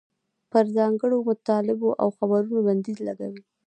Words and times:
پر 0.51 0.65
ځانګړو 0.75 1.17
مطالبو 1.29 1.89
او 2.01 2.07
خبرونو 2.17 2.59
بندیز 2.67 2.97
لګوي. 3.07 3.41